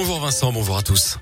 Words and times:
Bonjour 0.00 0.20
Vincent, 0.20 0.52
bonjour 0.52 0.78
à 0.78 0.82
tous. 0.82 1.18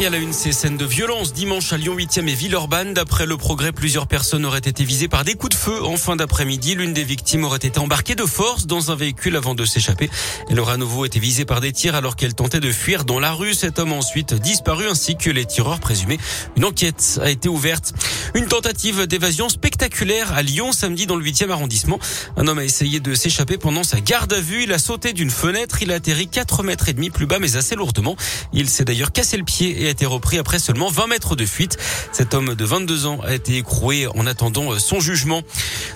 Et 0.00 0.06
à 0.06 0.10
la 0.10 0.18
une, 0.18 0.32
ces 0.32 0.50
scènes 0.50 0.76
de 0.76 0.84
violence 0.84 1.32
dimanche 1.32 1.72
à 1.72 1.76
Lyon 1.76 1.96
8e 1.96 2.26
et 2.26 2.34
Villeurbanne. 2.34 2.94
D'après 2.94 3.26
le 3.26 3.36
progrès, 3.36 3.70
plusieurs 3.70 4.08
personnes 4.08 4.44
auraient 4.44 4.58
été 4.58 4.82
visées 4.82 5.06
par 5.06 5.22
des 5.22 5.34
coups 5.34 5.54
de 5.54 5.60
feu 5.60 5.84
en 5.84 5.96
fin 5.96 6.16
d'après-midi. 6.16 6.74
L'une 6.74 6.92
des 6.92 7.04
victimes 7.04 7.44
aurait 7.44 7.58
été 7.58 7.78
embarquée 7.78 8.16
de 8.16 8.24
force 8.24 8.66
dans 8.66 8.90
un 8.90 8.96
véhicule 8.96 9.36
avant 9.36 9.54
de 9.54 9.64
s'échapper. 9.64 10.10
Elle 10.50 10.58
aurait 10.58 10.74
à 10.74 10.76
nouveau 10.78 11.04
été 11.04 11.20
visée 11.20 11.44
par 11.44 11.60
des 11.60 11.70
tirs 11.70 11.94
alors 11.94 12.16
qu'elle 12.16 12.34
tentait 12.34 12.58
de 12.58 12.72
fuir 12.72 13.04
dans 13.04 13.20
la 13.20 13.32
rue. 13.32 13.54
Cet 13.54 13.78
homme 13.78 13.92
a 13.92 13.94
ensuite 13.94 14.34
disparu 14.34 14.88
ainsi 14.88 15.16
que 15.16 15.30
les 15.30 15.44
tireurs 15.44 15.78
présumés. 15.78 16.18
Une 16.56 16.64
enquête 16.64 17.20
a 17.22 17.30
été 17.30 17.48
ouverte. 17.48 17.92
Une 18.34 18.46
tentative 18.46 19.06
d'évasion 19.06 19.48
spectaculaire 19.48 20.32
à 20.32 20.42
Lyon 20.42 20.72
samedi 20.72 21.06
dans 21.06 21.16
le 21.16 21.24
8e 21.24 21.50
arrondissement. 21.50 22.00
Un 22.36 22.48
homme 22.48 22.58
a 22.58 22.64
essayé 22.64 22.98
de 22.98 23.14
s'échapper 23.14 23.58
pendant 23.58 23.84
sa 23.84 24.00
garde 24.00 24.32
à 24.32 24.40
vue. 24.40 24.64
Il 24.64 24.72
a 24.72 24.78
sauté 24.78 25.12
d'une 25.12 25.30
fenêtre. 25.30 25.82
Il 25.82 25.92
a 25.92 25.94
atterri 25.94 26.26
4 26.26 26.64
mètres 26.64 26.88
et 26.88 26.94
demi 26.94 27.10
plus 27.10 27.26
bas 27.26 27.38
mais 27.38 27.54
assez 27.54 27.76
lourdement. 27.76 28.16
Il 28.52 28.68
s'est 28.68 28.84
d'ailleurs 28.84 29.12
cassé 29.12 29.36
le 29.36 29.44
pied 29.44 29.83
a 29.86 29.90
été 29.90 30.06
repris 30.06 30.38
après 30.38 30.58
seulement 30.58 30.88
20 30.88 31.06
mètres 31.06 31.36
de 31.36 31.44
fuite. 31.46 31.76
Cet 32.12 32.34
homme 32.34 32.54
de 32.54 32.64
22 32.64 33.06
ans 33.06 33.20
a 33.24 33.34
été 33.34 33.56
écroué 33.56 34.06
en 34.14 34.26
attendant 34.26 34.78
son 34.78 35.00
jugement. 35.00 35.42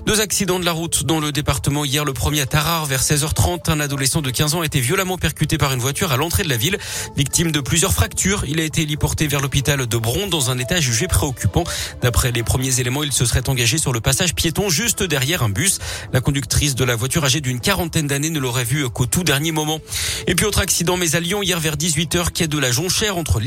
Deux 0.07 0.21
accidents 0.21 0.59
de 0.59 0.65
la 0.65 0.73
route 0.73 1.05
dans 1.05 1.21
le 1.21 1.33
département 1.33 1.85
hier. 1.85 2.05
Le 2.05 2.13
premier 2.13 2.41
à 2.41 2.47
Tarare 2.47 2.87
vers 2.87 3.03
16h30. 3.03 3.71
Un 3.71 3.81
adolescent 3.81 4.23
de 4.23 4.31
15 4.31 4.55
ans 4.55 4.61
a 4.61 4.67
été 4.67 4.81
violemment 4.81 5.19
percuté 5.19 5.59
par 5.59 5.73
une 5.73 5.81
voiture 5.81 6.13
à 6.13 6.17
l'entrée 6.17 6.43
de 6.43 6.49
la 6.49 6.57
ville. 6.57 6.79
Victime 7.17 7.53
de 7.53 7.61
plusieurs 7.61 7.93
fractures, 7.93 8.45
il 8.47 8.61
a 8.61 8.65
été 8.65 8.83
héliporté 8.83 9.27
vers 9.27 9.41
l'hôpital 9.41 9.87
de 9.87 9.97
Bron 9.97 10.27
dans 10.27 10.51
un 10.51 10.59
état 10.59 10.81
jugé 10.81 11.07
préoccupant. 11.09 11.65
D'après 12.03 12.33
les 12.33 12.43
premiers 12.43 12.81
éléments, 12.81 13.03
il 13.03 13.13
se 13.13 13.25
serait 13.25 13.49
engagé 13.49 13.79
sur 13.79 13.93
le 13.93 14.01
passage 14.01 14.35
piéton 14.35 14.69
juste 14.71 15.03
derrière 15.03 15.43
un 15.43 15.49
bus. 15.49 15.79
La 16.13 16.21
conductrice 16.21 16.75
de 16.75 16.85
la 16.85 16.97
voiture 16.97 17.25
âgée 17.25 17.41
d'une 17.41 17.61
quarantaine 17.61 18.07
d'années 18.07 18.31
ne 18.31 18.41
l'aurait 18.41 18.65
vu 18.65 18.89
qu'au 18.91 19.07
tout 19.07 19.25
dernier 19.25 19.53
moment. 19.53 19.81
Et 20.27 20.35
puis 20.35 20.47
autre 20.47 20.61
accident 20.61 20.97
mais 20.97 21.17
à 21.17 21.21
Lyon 21.21 21.43
hier 21.43 21.61
vers 21.61 21.77
18h 21.77 22.33
quai 22.33 22.49
de 22.49 22.59
la 22.59 22.71
Jonchère 22.71 23.17
entre 23.17 23.41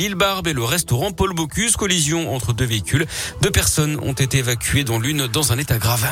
et 0.46 0.54
le 0.54 0.64
restaurant 0.64 1.12
Paul 1.12 1.34
Bocuse. 1.34 1.76
Collision 1.76 2.34
entre 2.34 2.54
deux 2.54 2.66
véhicules. 2.66 3.06
Deux 3.42 3.52
personnes 3.52 4.00
ont 4.02 4.14
été 4.14 4.38
évacuées 4.38 4.84
dont 4.84 4.98
l'une 4.98 5.28
dans 5.28 5.52
un 5.52 5.58
état 5.58 5.78
grave. 5.78 6.06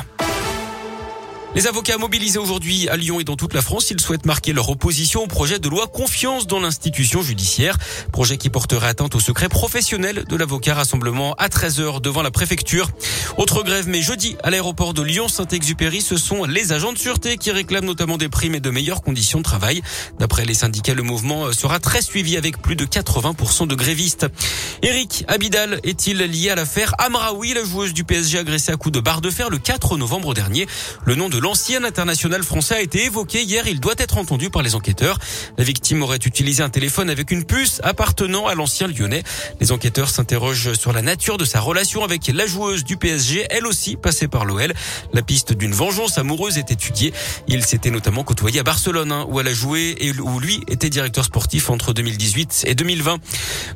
Les 1.56 1.66
avocats 1.66 1.98
mobilisés 1.98 2.38
aujourd'hui 2.38 2.88
à 2.90 2.96
Lyon 2.96 3.20
et 3.20 3.24
dans 3.24 3.36
toute 3.36 3.56
la 3.56 3.64
France, 3.64 3.90
ils 3.90 4.00
souhaitent 4.00 4.28
marquer 4.28 4.54
leur 4.54 4.70
opposition 4.70 5.24
au 5.24 5.28
projet 5.28 5.58
de 5.58 5.68
loi 5.68 5.88
confiance 5.88 6.46
dans 6.46 6.60
l'institution 6.60 7.24
judiciaire. 7.24 7.76
Projet 8.12 8.38
qui 8.38 8.52
porterait 8.52 8.88
atteinte 8.88 9.16
au 9.16 9.20
secret 9.20 9.50
professionnel 9.50 10.26
de 10.30 10.36
l'avocat 10.36 10.76
rassemblement 10.76 11.34
à 11.34 11.48
13h 11.48 12.02
devant 12.02 12.22
la 12.22 12.30
préfecture. 12.30 12.90
Autre 13.38 13.64
grève, 13.64 13.88
mais 13.88 14.02
jeudi, 14.02 14.36
à 14.44 14.52
l'aéroport 14.52 14.94
de 14.94 15.02
Lyon-Saint-Exupéry, 15.02 16.02
ce 16.02 16.18
sont 16.18 16.46
les 16.46 16.72
agents 16.72 16.94
de 16.94 17.00
sûreté 17.00 17.38
qui 17.38 17.52
réclament 17.52 17.86
notamment 17.86 18.18
des 18.18 18.30
primes 18.30 18.56
et 18.56 18.60
de 18.60 18.70
meilleures 18.70 19.02
conditions 19.02 19.40
de 19.40 19.44
travail. 19.44 19.82
D'après 20.20 20.46
les 20.46 20.54
syndicats, 20.54 20.94
le 20.94 21.04
mouvement 21.04 21.52
sera 21.52 21.80
très 21.80 22.04
suivi 22.04 22.38
avec 22.38 22.62
plus 22.62 22.76
de 22.76 22.86
80% 22.86 23.68
de 23.68 23.76
grévistes. 23.76 24.28
Eric 24.84 25.26
Abidal 25.28 25.80
est-il 25.84 26.20
lié 26.20 26.52
à 26.52 26.56
l'affaire 26.56 26.94
Amraoui, 27.00 27.54
la 27.54 27.64
joueuse 27.64 27.94
du 27.94 28.04
PSG 28.04 28.38
agressée 28.38 28.72
à 28.72 28.78
coups 28.78 28.94
de 28.94 29.00
barre 29.00 29.22
de 29.22 29.32
fer 29.32 29.50
le 29.50 29.58
4 29.58 29.98
novembre 29.98 30.36
dernier? 30.36 30.68
Le 31.06 31.16
nom 31.16 31.28
de 31.28 31.39
l'ancien 31.40 31.84
international 31.84 32.44
français 32.44 32.76
a 32.76 32.82
été 32.82 33.06
évoqué 33.06 33.44
hier. 33.44 33.68
Il 33.68 33.80
doit 33.80 33.96
être 33.98 34.18
entendu 34.18 34.50
par 34.50 34.62
les 34.62 34.76
enquêteurs. 34.76 35.20
La 35.58 35.64
victime 35.64 36.04
aurait 36.04 36.18
utilisé 36.18 36.64
un 36.64 36.70
téléphone 36.70 37.10
avec 37.10 37.32
une 37.32 37.46
puce 37.46 37.82
appartenant 37.84 38.48
à 38.48 38.56
l'ancien 38.56 38.88
lyonnais. 38.88 39.24
Les 39.60 39.72
enquêteurs 39.72 40.10
s'interrogent 40.10 40.74
sur 40.74 40.94
la 40.94 41.02
nature 41.02 41.38
de 41.38 41.46
sa 41.46 41.60
relation 41.60 42.04
avec 42.04 42.28
la 42.28 42.46
joueuse 42.46 42.84
du 42.84 42.98
PSG, 42.98 43.48
elle 43.50 43.66
aussi 43.66 43.96
passée 43.96 44.28
par 44.28 44.46
l'OL. 44.46 44.74
La 45.14 45.22
piste 45.22 45.54
d'une 45.54 45.74
vengeance 45.74 46.18
amoureuse 46.18 46.58
est 46.58 46.72
étudiée. 46.72 47.14
Il 47.48 47.64
s'était 47.64 47.92
notamment 47.92 48.24
côtoyé 48.24 48.60
à 48.60 48.64
Barcelone, 48.64 49.12
hein, 49.12 49.26
où 49.30 49.40
elle 49.40 49.48
a 49.48 49.54
joué 49.54 49.96
et 50.00 50.12
où 50.20 50.40
lui 50.40 50.62
était 50.68 50.90
directeur 50.90 51.26
sportif 51.26 51.70
entre 51.70 51.94
2018 51.94 52.66
et 52.68 52.76
2020. 52.76 53.18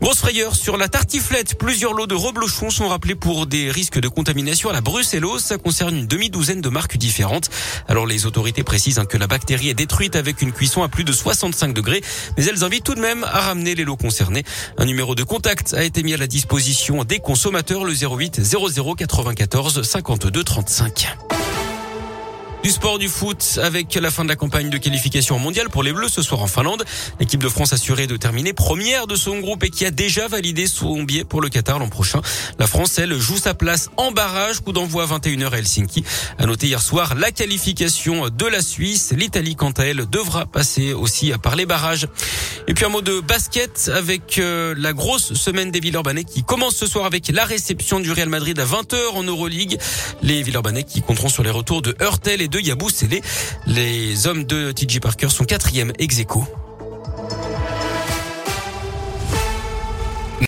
Grosse 0.02 0.20
frayeur 0.20 0.56
sur 0.56 0.78
la 0.78 0.88
tartiflette. 0.88 1.58
Plusieurs 1.58 1.94
lots 1.94 2.08
de 2.08 2.16
reblochons 2.16 2.70
sont 2.70 2.88
rappelés 2.88 3.16
pour 3.16 3.48
des 3.48 3.72
risques 3.72 4.00
de 4.00 4.08
contamination 4.08 4.70
à 4.70 4.74
la 4.74 4.82
bruxellose. 4.82 5.44
Ça 5.44 5.58
concerne 5.58 5.96
une 5.96 6.08
demi-douzaine 6.08 6.62
de 6.62 6.70
marques 6.70 6.98
différentes. 6.98 7.50
Alors 7.88 8.06
les 8.06 8.26
autorités 8.26 8.64
précisent 8.64 9.00
hein, 9.00 9.06
que 9.06 9.18
la 9.18 9.28
bactérie 9.28 9.70
est 9.70 9.74
détruite 9.74 10.16
avec 10.16 10.42
une 10.42 10.52
cuisson 10.52 10.84
à 10.84 10.90
plus 10.90 11.04
de 11.04 11.12
65 11.12 11.74
degrés, 11.74 12.02
mais 12.38 12.46
elles 12.46 12.64
invitent 12.64 12.84
tout 12.84 12.96
de 12.96 13.02
même 13.02 13.24
à 13.24 13.42
ramener 13.42 13.76
les 13.76 13.84
lots 13.84 13.98
concernés. 13.98 14.44
Un 14.78 14.86
numéro 14.86 15.16
de 15.16 15.24
contact 15.24 15.74
a 15.74 15.84
été 15.84 16.04
mis 16.04 16.14
à 16.14 16.18
la 16.18 16.28
disposition 16.28 17.04
des 17.04 17.20
consommateurs, 17.20 17.86
le 17.86 17.94
08 17.94 18.42
00 18.44 18.96
94 18.96 19.82
52 19.82 20.44
35. 20.44 21.33
Du 22.64 22.70
sport 22.70 22.98
du 22.98 23.10
foot 23.10 23.60
avec 23.62 23.94
la 23.96 24.10
fin 24.10 24.24
de 24.24 24.30
la 24.30 24.38
campagne 24.38 24.70
de 24.70 24.78
qualification 24.78 25.38
mondiale 25.38 25.68
pour 25.70 25.84
les 25.84 25.92
Bleus 25.92 26.08
ce 26.08 26.22
soir 26.22 26.42
en 26.42 26.48
Finlande. 26.48 26.86
L'équipe 27.20 27.44
de 27.44 27.50
France 27.50 27.74
assurée 27.74 28.08
de 28.08 28.16
terminer 28.16 28.54
première 28.54 29.06
de 29.06 29.18
son 29.18 29.40
groupe 29.40 29.66
et 29.66 29.70
qui 29.70 29.86
a 29.86 29.92
déjà 29.92 30.30
validé 30.30 30.66
son 30.66 31.04
billet 31.04 31.26
pour 31.26 31.42
le 31.42 31.50
Qatar 31.50 31.78
l'an 31.78 31.90
prochain. 31.90 32.22
La 32.60 32.68
France, 32.68 32.98
elle, 33.00 33.20
joue 33.20 33.36
sa 33.36 33.54
place 33.54 33.90
en 33.98 34.14
barrage. 34.14 34.62
Coup 34.62 34.72
d'envoi 34.72 35.04
à 35.04 35.08
21h 35.08 35.52
à 35.52 35.58
Helsinki. 35.58 36.06
À 36.38 36.46
noter 36.46 36.68
hier 36.68 36.82
soir 36.82 37.16
la 37.16 37.32
qualification 37.32 38.30
de 38.30 38.46
la 38.46 38.62
Suisse. 38.62 39.12
L'Italie, 39.14 39.58
quant 39.58 39.72
à 39.72 39.84
elle, 39.84 40.06
devra 40.10 40.46
passer 40.46 40.94
aussi 40.94 41.34
par 41.44 41.58
les 41.58 41.66
barrages. 41.66 42.08
Et 42.70 42.74
puis 42.74 42.86
un 42.86 42.90
mot 42.90 43.02
de 43.02 43.20
basket 43.20 43.92
avec 43.94 44.38
euh, 44.38 44.74
la 44.78 44.94
grosse 44.94 45.34
semaine 45.34 45.70
des 45.70 45.82
Villeurbanais 45.82 46.24
qui 46.24 46.44
commence 46.44 46.78
ce 46.78 46.88
soir 46.88 47.06
avec 47.06 47.28
la 47.28 47.44
réception 47.44 48.00
du 48.00 48.10
Real 48.14 48.30
Madrid 48.30 48.58
à 48.58 48.66
20h 48.66 48.96
en 49.16 49.24
Euroleague. 49.24 49.78
Les 50.22 50.42
Villeurbanais 50.44 50.84
qui 50.84 51.02
compteront 51.02 51.28
sur 51.28 51.44
les 51.44 51.50
retours 51.50 51.82
de 51.82 51.94
Hurtel 52.00 52.42
et 52.42 52.48
Yabou 52.60 52.90
Les 53.68 54.28
hommes 54.28 54.44
de 54.44 54.72
TJ 54.72 55.00
Parker 55.00 55.30
sont 55.30 55.46
quatrième 55.46 55.94
ex 56.00 56.20
aequo. 56.20 56.46